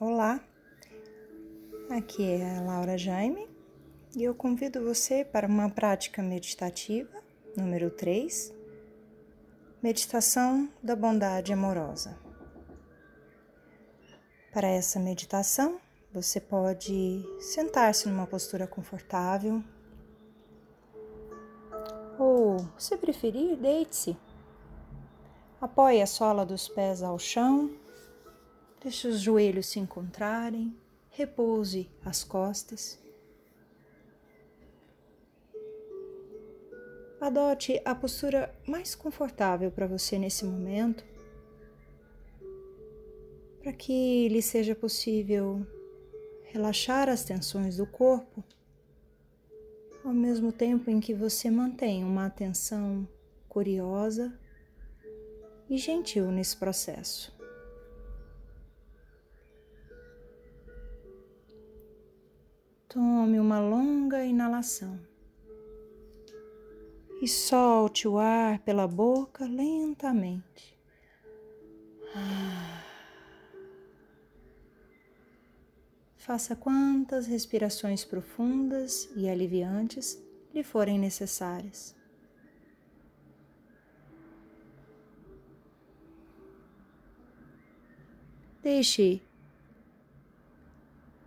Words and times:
Olá, 0.00 0.38
aqui 1.90 2.22
é 2.22 2.56
a 2.56 2.60
Laura 2.60 2.96
Jaime 2.96 3.48
e 4.14 4.22
eu 4.22 4.32
convido 4.32 4.80
você 4.84 5.24
para 5.24 5.48
uma 5.48 5.68
prática 5.68 6.22
meditativa 6.22 7.20
número 7.56 7.90
3, 7.90 8.54
Meditação 9.82 10.68
da 10.80 10.94
Bondade 10.94 11.52
Amorosa. 11.52 12.16
Para 14.52 14.68
essa 14.68 15.00
meditação, 15.00 15.80
você 16.12 16.40
pode 16.40 17.20
sentar-se 17.40 18.08
numa 18.08 18.28
postura 18.28 18.68
confortável 18.68 19.64
ou, 22.16 22.58
se 22.78 22.96
preferir, 22.96 23.56
deite-se. 23.56 24.16
Apoie 25.60 26.00
a 26.00 26.06
sola 26.06 26.46
dos 26.46 26.68
pés 26.68 27.02
ao 27.02 27.18
chão 27.18 27.87
Deixe 28.80 29.08
os 29.08 29.20
joelhos 29.20 29.66
se 29.66 29.80
encontrarem, 29.80 30.74
repouse 31.10 31.90
as 32.04 32.22
costas. 32.22 32.98
Adote 37.20 37.82
a 37.84 37.92
postura 37.96 38.54
mais 38.64 38.94
confortável 38.94 39.72
para 39.72 39.88
você 39.88 40.16
nesse 40.16 40.44
momento, 40.44 41.04
para 43.60 43.72
que 43.72 44.28
lhe 44.28 44.40
seja 44.40 44.76
possível 44.76 45.66
relaxar 46.44 47.08
as 47.08 47.24
tensões 47.24 47.78
do 47.78 47.86
corpo, 47.86 48.44
ao 50.04 50.12
mesmo 50.12 50.52
tempo 50.52 50.88
em 50.88 51.00
que 51.00 51.12
você 51.12 51.50
mantém 51.50 52.04
uma 52.04 52.26
atenção 52.26 53.06
curiosa 53.48 54.38
e 55.68 55.76
gentil 55.76 56.30
nesse 56.30 56.56
processo. 56.56 57.37
Tome 62.88 63.38
uma 63.38 63.60
longa 63.60 64.24
inalação 64.24 64.98
e 67.20 67.28
solte 67.28 68.08
o 68.08 68.16
ar 68.18 68.60
pela 68.60 68.88
boca 68.88 69.44
lentamente. 69.44 70.78
Faça 76.16 76.56
quantas 76.56 77.26
respirações 77.26 78.06
profundas 78.06 79.10
e 79.14 79.28
aliviantes 79.28 80.18
lhe 80.54 80.62
forem 80.62 80.98
necessárias. 80.98 81.94
Deixe 88.62 89.22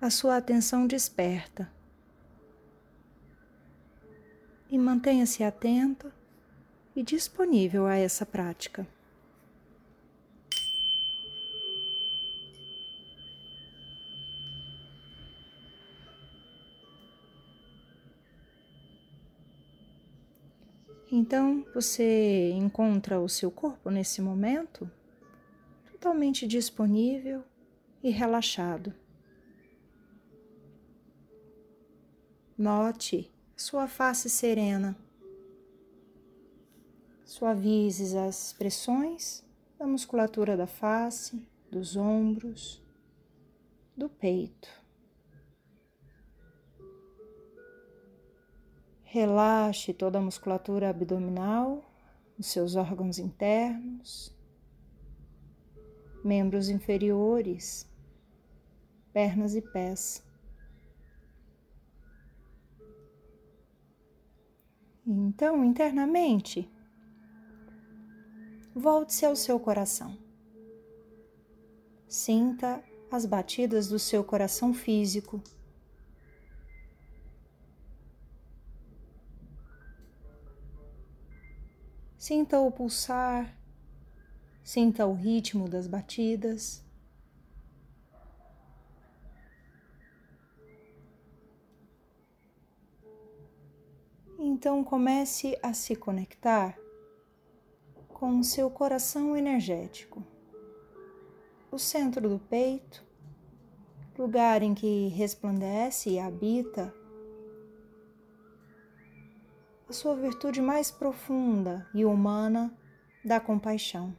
a 0.00 0.08
sua 0.08 0.38
atenção 0.38 0.86
desperta. 0.86 1.70
E 4.70 4.78
mantenha-se 4.78 5.44
atento 5.44 6.10
e 6.96 7.02
disponível 7.02 7.86
a 7.86 7.96
essa 7.96 8.24
prática. 8.24 8.86
Então 21.12 21.66
você 21.74 22.52
encontra 22.52 23.20
o 23.20 23.28
seu 23.28 23.50
corpo 23.50 23.90
nesse 23.90 24.22
momento 24.22 24.88
totalmente 25.90 26.46
disponível 26.46 27.44
e 28.02 28.10
relaxado. 28.10 28.94
Note 32.62 33.32
sua 33.56 33.88
face 33.88 34.28
serena. 34.28 34.94
Suavize 37.24 38.18
as 38.18 38.52
pressões 38.52 39.42
da 39.78 39.86
musculatura 39.86 40.58
da 40.58 40.66
face, 40.66 41.42
dos 41.70 41.96
ombros, 41.96 42.84
do 43.96 44.10
peito. 44.10 44.68
Relaxe 49.04 49.94
toda 49.94 50.18
a 50.18 50.22
musculatura 50.22 50.90
abdominal, 50.90 51.82
os 52.38 52.48
seus 52.48 52.76
órgãos 52.76 53.18
internos, 53.18 54.36
membros 56.22 56.68
inferiores, 56.68 57.88
pernas 59.14 59.54
e 59.54 59.62
pés. 59.62 60.29
Então, 65.12 65.64
internamente, 65.64 66.70
volte-se 68.72 69.26
ao 69.26 69.34
seu 69.34 69.58
coração. 69.58 70.16
Sinta 72.06 72.80
as 73.10 73.26
batidas 73.26 73.88
do 73.88 73.98
seu 73.98 74.22
coração 74.22 74.72
físico. 74.72 75.42
Sinta 82.16 82.60
o 82.60 82.70
pulsar, 82.70 83.58
sinta 84.62 85.06
o 85.06 85.14
ritmo 85.14 85.68
das 85.68 85.88
batidas. 85.88 86.88
Então 94.60 94.84
comece 94.84 95.58
a 95.62 95.72
se 95.72 95.96
conectar 95.96 96.78
com 98.08 98.40
o 98.40 98.44
seu 98.44 98.70
coração 98.70 99.34
energético, 99.34 100.22
o 101.72 101.78
centro 101.78 102.28
do 102.28 102.38
peito, 102.38 103.02
lugar 104.18 104.62
em 104.62 104.74
que 104.74 105.08
resplandece 105.08 106.10
e 106.10 106.18
habita 106.18 106.94
a 109.88 109.92
sua 109.94 110.14
virtude 110.14 110.60
mais 110.60 110.90
profunda 110.90 111.88
e 111.94 112.04
humana 112.04 112.70
da 113.24 113.40
compaixão. 113.40 114.14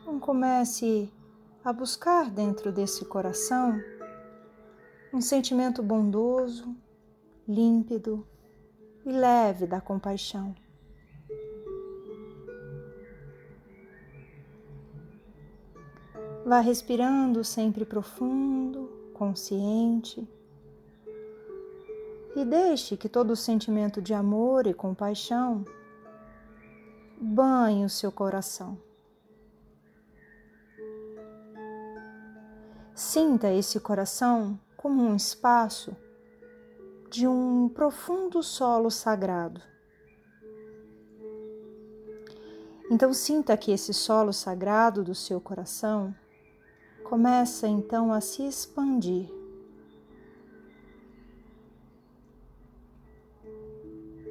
Então 0.00 0.18
comece 0.18 1.12
a 1.64 1.72
buscar 1.72 2.30
dentro 2.30 2.70
desse 2.70 3.06
coração 3.06 3.80
um 5.10 5.20
sentimento 5.22 5.82
bondoso, 5.82 6.76
límpido 7.48 8.26
e 9.06 9.10
leve 9.10 9.66
da 9.66 9.80
compaixão. 9.80 10.54
Vá 16.44 16.60
respirando 16.60 17.42
sempre 17.42 17.86
profundo, 17.86 19.10
consciente, 19.14 20.28
e 22.36 22.44
deixe 22.44 22.94
que 22.94 23.08
todo 23.08 23.30
o 23.30 23.36
sentimento 23.36 24.02
de 24.02 24.12
amor 24.12 24.66
e 24.66 24.74
compaixão 24.74 25.64
banhe 27.18 27.86
o 27.86 27.88
seu 27.88 28.12
coração. 28.12 28.76
Sinta 32.94 33.52
esse 33.52 33.80
coração 33.80 34.56
como 34.76 35.02
um 35.02 35.16
espaço 35.16 35.96
de 37.10 37.26
um 37.26 37.68
profundo 37.68 38.40
solo 38.40 38.88
sagrado. 38.88 39.60
Então 42.88 43.12
sinta 43.12 43.56
que 43.56 43.72
esse 43.72 43.92
solo 43.92 44.32
sagrado 44.32 45.02
do 45.02 45.12
seu 45.12 45.40
coração 45.40 46.14
começa 47.02 47.66
então 47.66 48.12
a 48.12 48.20
se 48.20 48.46
expandir. 48.46 49.28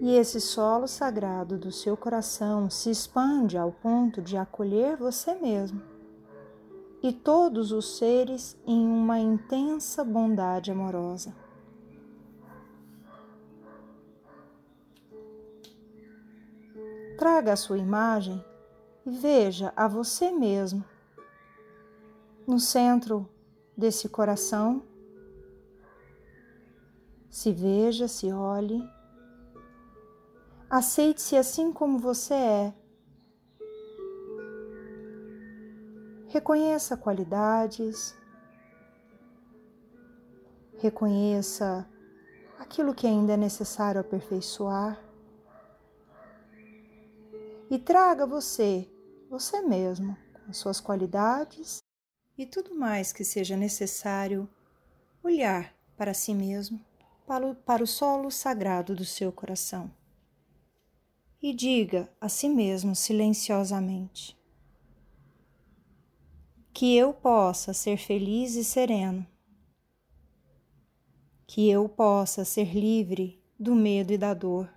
E 0.00 0.14
esse 0.14 0.40
solo 0.40 0.86
sagrado 0.86 1.58
do 1.58 1.72
seu 1.72 1.96
coração 1.96 2.70
se 2.70 2.90
expande 2.90 3.58
ao 3.58 3.72
ponto 3.72 4.22
de 4.22 4.36
acolher 4.36 4.96
você 4.96 5.34
mesmo 5.34 5.91
e 7.02 7.12
todos 7.12 7.72
os 7.72 7.96
seres 7.96 8.56
em 8.64 8.86
uma 8.86 9.18
intensa 9.18 10.04
bondade 10.04 10.70
amorosa. 10.70 11.34
Traga 17.18 17.52
a 17.52 17.56
sua 17.56 17.78
imagem 17.78 18.44
e 19.04 19.10
veja 19.10 19.72
a 19.74 19.88
você 19.88 20.30
mesmo 20.30 20.84
no 22.46 22.58
centro 22.60 23.28
desse 23.76 24.08
coração. 24.08 24.82
Se 27.30 27.52
veja, 27.52 28.06
se 28.06 28.32
olhe. 28.32 28.82
Aceite-se 30.68 31.36
assim 31.36 31.72
como 31.72 31.98
você 31.98 32.34
é. 32.34 32.81
Reconheça 36.32 36.96
qualidades, 36.96 38.16
reconheça 40.78 41.86
aquilo 42.58 42.94
que 42.94 43.06
ainda 43.06 43.34
é 43.34 43.36
necessário 43.36 44.00
aperfeiçoar. 44.00 44.98
E 47.70 47.78
traga 47.78 48.26
você, 48.26 48.90
você 49.28 49.60
mesmo, 49.60 50.16
com 50.46 50.54
suas 50.54 50.80
qualidades 50.80 51.82
e 52.38 52.46
tudo 52.46 52.74
mais 52.74 53.12
que 53.12 53.24
seja 53.24 53.54
necessário 53.54 54.48
olhar 55.22 55.74
para 55.98 56.14
si 56.14 56.32
mesmo, 56.32 56.82
para 57.26 57.46
o, 57.46 57.54
para 57.54 57.84
o 57.84 57.86
solo 57.86 58.30
sagrado 58.30 58.96
do 58.96 59.04
seu 59.04 59.30
coração. 59.32 59.90
E 61.42 61.52
diga 61.52 62.10
a 62.18 62.30
si 62.30 62.48
mesmo 62.48 62.96
silenciosamente: 62.96 64.40
Que 66.72 66.96
eu 66.96 67.12
possa 67.12 67.74
ser 67.74 67.98
feliz 67.98 68.56
e 68.56 68.64
sereno, 68.64 69.26
que 71.46 71.70
eu 71.70 71.88
possa 71.88 72.44
ser 72.44 72.74
livre 72.74 73.40
do 73.58 73.74
medo 73.74 74.12
e 74.12 74.18
da 74.18 74.32
dor, 74.32 74.68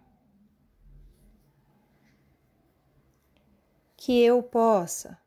que 3.95 4.21
eu 4.21 4.43
possa 4.43 5.17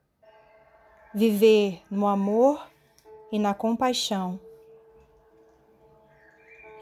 viver 1.15 1.83
no 1.91 2.07
amor 2.07 2.71
e 3.33 3.39
na 3.39 3.55
compaixão, 3.55 4.39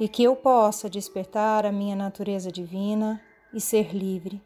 e 0.00 0.08
que 0.08 0.24
eu 0.24 0.34
possa 0.34 0.90
despertar 0.90 1.64
a 1.64 1.72
minha 1.72 1.94
natureza 1.96 2.50
divina 2.50 3.22
e 3.54 3.60
ser 3.60 3.94
livre. 3.94 4.42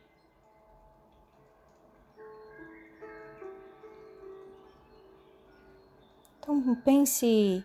Então 6.41 6.75
pense 6.75 7.63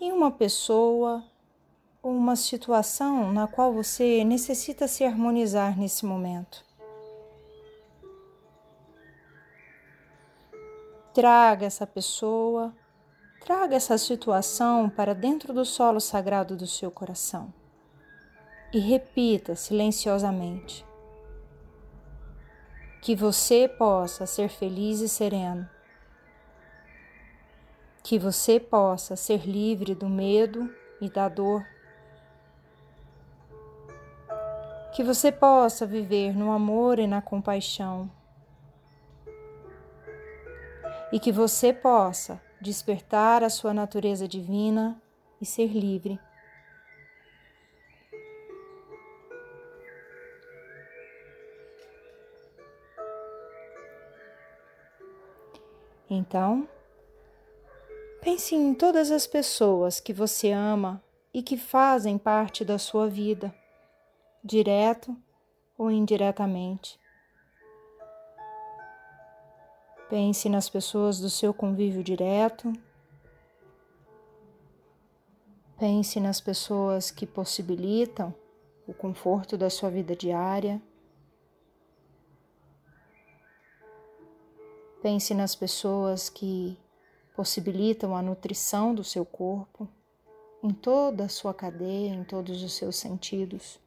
em 0.00 0.10
uma 0.10 0.30
pessoa 0.30 1.22
ou 2.02 2.12
uma 2.12 2.34
situação 2.34 3.30
na 3.30 3.46
qual 3.46 3.72
você 3.74 4.24
necessita 4.24 4.88
se 4.88 5.04
harmonizar 5.04 5.78
nesse 5.78 6.06
momento. 6.06 6.64
Traga 11.12 11.66
essa 11.66 11.86
pessoa, 11.86 12.74
traga 13.40 13.76
essa 13.76 13.98
situação 13.98 14.88
para 14.88 15.14
dentro 15.14 15.52
do 15.52 15.64
solo 15.64 16.00
sagrado 16.00 16.56
do 16.56 16.66
seu 16.66 16.90
coração. 16.90 17.52
E 18.72 18.78
repita 18.78 19.54
silenciosamente: 19.54 20.86
Que 23.02 23.14
você 23.14 23.68
possa 23.68 24.24
ser 24.24 24.48
feliz 24.48 25.00
e 25.00 25.08
sereno, 25.08 25.68
que 28.08 28.18
você 28.18 28.58
possa 28.58 29.16
ser 29.16 29.46
livre 29.46 29.94
do 29.94 30.08
medo 30.08 30.74
e 30.98 31.10
da 31.10 31.28
dor, 31.28 31.62
que 34.94 35.04
você 35.04 35.30
possa 35.30 35.84
viver 35.84 36.34
no 36.34 36.50
amor 36.50 36.98
e 36.98 37.06
na 37.06 37.20
compaixão 37.20 38.10
e 41.12 41.20
que 41.20 41.30
você 41.30 41.70
possa 41.70 42.40
despertar 42.58 43.44
a 43.44 43.50
sua 43.50 43.74
natureza 43.74 44.26
divina 44.26 44.98
e 45.38 45.44
ser 45.44 45.66
livre. 45.66 46.18
Então, 56.08 56.66
pense 58.20 58.54
em 58.54 58.74
todas 58.74 59.10
as 59.10 59.26
pessoas 59.26 60.00
que 60.00 60.12
você 60.12 60.52
ama 60.52 61.02
e 61.32 61.42
que 61.42 61.56
fazem 61.56 62.18
parte 62.18 62.64
da 62.64 62.78
sua 62.78 63.08
vida, 63.08 63.54
direto 64.42 65.16
ou 65.76 65.90
indiretamente. 65.90 66.98
Pense 70.08 70.48
nas 70.48 70.70
pessoas 70.70 71.20
do 71.20 71.28
seu 71.28 71.52
convívio 71.52 72.02
direto. 72.02 72.72
Pense 75.78 76.18
nas 76.18 76.40
pessoas 76.40 77.10
que 77.10 77.26
possibilitam 77.26 78.34
o 78.86 78.94
conforto 78.94 79.56
da 79.56 79.68
sua 79.68 79.90
vida 79.90 80.16
diária. 80.16 80.80
Pense 85.02 85.34
nas 85.34 85.54
pessoas 85.54 86.30
que 86.30 86.76
possibilitam 87.38 88.16
a 88.16 88.20
nutrição 88.20 88.92
do 88.92 89.04
seu 89.04 89.24
corpo 89.24 89.88
em 90.60 90.70
toda 90.70 91.26
a 91.26 91.28
sua 91.28 91.54
cadeia, 91.54 92.12
em 92.12 92.24
todos 92.24 92.64
os 92.64 92.72
seus 92.72 92.96
sentidos. 92.96 93.78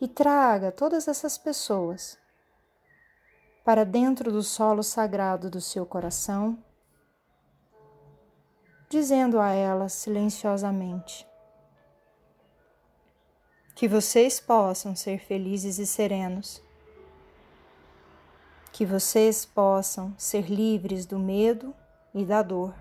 e 0.00 0.06
traga 0.06 0.70
todas 0.70 1.08
essas 1.08 1.38
pessoas 1.38 2.18
para 3.64 3.82
dentro 3.82 4.30
do 4.30 4.42
solo 4.42 4.82
sagrado 4.82 5.50
do 5.50 5.58
seu 5.58 5.86
coração, 5.86 6.62
dizendo 8.90 9.40
a 9.40 9.52
elas 9.52 9.94
silenciosamente 9.94 11.26
que 13.74 13.88
vocês 13.88 14.38
possam 14.38 14.94
ser 14.94 15.18
felizes 15.18 15.78
e 15.78 15.86
serenos, 15.86 16.62
que 18.76 18.84
vocês 18.84 19.46
possam 19.46 20.14
ser 20.18 20.50
livres 20.50 21.06
do 21.06 21.18
medo 21.18 21.74
e 22.12 22.26
da 22.26 22.42
dor. 22.42 22.74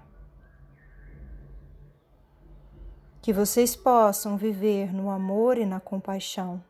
Que 3.21 3.31
vocês 3.31 3.77
possam 3.77 4.35
viver 4.35 4.93
no 4.93 5.09
amor 5.09 5.57
e 5.57 5.65
na 5.65 5.79
compaixão 5.79 6.61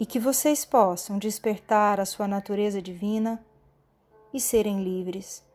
e 0.00 0.04
que 0.04 0.18
vocês 0.18 0.64
possam 0.64 1.16
despertar 1.16 2.00
a 2.00 2.04
sua 2.04 2.26
natureza 2.26 2.82
divina 2.82 3.40
e 4.34 4.40
serem 4.40 4.82
livres. 4.82 5.45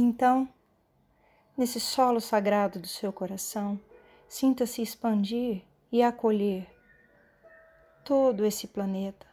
Então, 0.00 0.48
nesse 1.56 1.80
solo 1.80 2.20
sagrado 2.20 2.78
do 2.78 2.86
seu 2.86 3.12
coração, 3.12 3.80
sinta-se 4.28 4.80
expandir 4.80 5.64
e 5.90 6.04
acolher 6.04 6.68
todo 8.04 8.46
esse 8.46 8.68
planeta. 8.68 9.26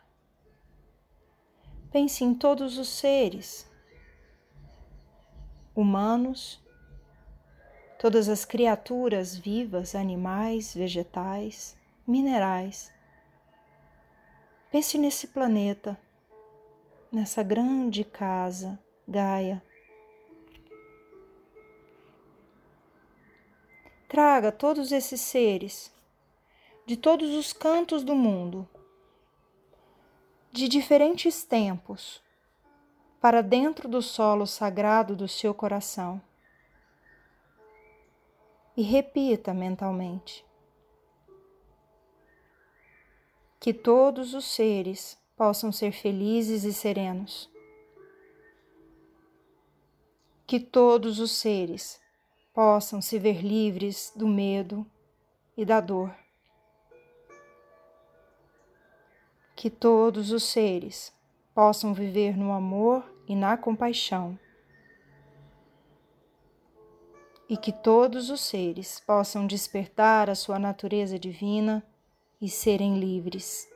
Pense 1.91 2.23
em 2.23 2.33
todos 2.33 2.79
os 2.79 2.89
seres 2.89 3.71
humanos, 5.75 6.59
todas 7.99 8.27
as 8.27 8.43
criaturas 8.43 9.37
vivas, 9.37 9.93
animais, 9.93 10.73
vegetais, 10.73 11.77
minerais. 12.07 12.91
Pense 14.71 14.97
nesse 14.97 15.27
planeta, 15.27 15.95
nessa 17.11 17.43
grande 17.43 18.03
casa, 18.03 18.79
Gaia. 19.07 19.63
Traga 24.15 24.49
todos 24.49 24.93
esses 24.93 25.19
seres 25.19 25.93
de 26.85 26.95
todos 26.95 27.31
os 27.31 27.51
cantos 27.51 28.01
do 28.01 28.15
mundo, 28.15 28.65
de 30.53 30.69
diferentes 30.69 31.43
tempos, 31.43 32.23
para 33.19 33.41
dentro 33.41 33.89
do 33.89 34.01
solo 34.01 34.47
sagrado 34.47 35.17
do 35.17 35.27
seu 35.27 35.53
coração. 35.53 36.21
E 38.77 38.81
repita 38.83 39.53
mentalmente: 39.53 40.45
Que 43.59 43.73
todos 43.73 44.33
os 44.33 44.45
seres 44.45 45.21
possam 45.35 45.73
ser 45.73 45.91
felizes 45.91 46.63
e 46.63 46.71
serenos. 46.71 47.51
Que 50.47 50.57
todos 50.57 51.19
os 51.19 51.31
seres 51.31 52.04
possam 52.55 53.01
se 53.01 53.19
ver 53.19 53.41
livres 53.41 54.13
do 54.15 54.25
medo 54.25 54.89
e 55.57 55.65
da 55.65 55.81
dor. 55.81 56.15
Que 59.53 59.69
todos 59.69 60.31
os 60.31 60.43
seres 60.43 61.13
possam 61.53 61.93
viver 61.93 62.37
no 62.37 62.53
amor 62.53 63.03
e 63.27 63.35
na 63.35 63.57
compaixão, 63.57 64.39
e 67.49 67.57
que 67.57 67.71
todos 67.71 68.29
os 68.29 68.41
seres 68.41 68.99
possam 69.01 69.45
despertar 69.45 70.29
a 70.29 70.35
sua 70.35 70.57
natureza 70.57 71.19
divina 71.19 71.85
e 72.41 72.49
serem 72.49 72.99
livres. 72.99 73.67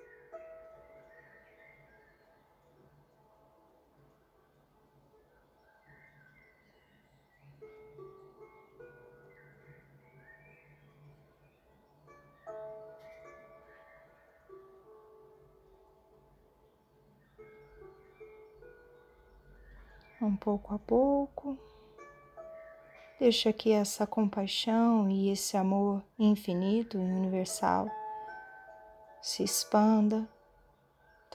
Um 20.29 20.36
pouco 20.36 20.74
a 20.74 20.79
pouco. 20.79 21.57
Deixa 23.19 23.51
que 23.51 23.71
essa 23.71 24.07
compaixão 24.07 25.09
e 25.09 25.29
esse 25.29 25.57
amor 25.57 26.01
infinito 26.17 26.98
e 26.98 27.01
universal 27.01 27.89
se 29.21 29.43
expanda. 29.43 30.27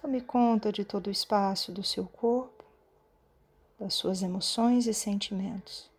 Tome 0.01 0.21
conta 0.21 0.73
de 0.73 0.85
todo 0.85 1.09
o 1.09 1.11
espaço 1.11 1.73
do 1.73 1.83
seu 1.83 2.07
corpo, 2.07 2.65
das 3.79 3.95
suas 3.95 4.23
emoções 4.23 4.87
e 4.87 4.95
sentimentos. 4.95 5.91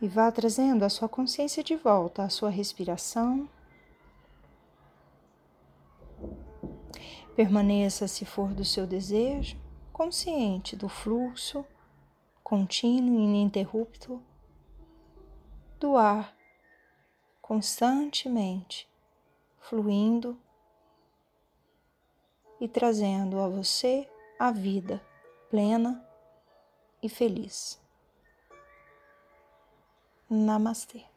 E 0.00 0.08
vá 0.08 0.30
trazendo 0.30 0.84
a 0.84 0.88
sua 0.88 1.08
consciência 1.08 1.62
de 1.62 1.76
volta 1.76 2.22
à 2.22 2.28
sua 2.28 2.48
respiração 2.48 3.48
Permaneça, 7.40 8.06
se 8.06 8.26
for 8.26 8.52
do 8.52 8.66
seu 8.66 8.86
desejo, 8.86 9.58
consciente 9.94 10.76
do 10.76 10.90
fluxo 10.90 11.64
contínuo 12.44 13.18
e 13.18 13.22
ininterrupto 13.22 14.22
do 15.78 15.96
ar, 15.96 16.36
constantemente 17.40 18.86
fluindo 19.58 20.38
e 22.60 22.68
trazendo 22.68 23.40
a 23.40 23.48
você 23.48 24.06
a 24.38 24.50
vida 24.50 25.02
plena 25.48 26.06
e 27.02 27.08
feliz. 27.08 27.80
Namastê. 30.28 31.09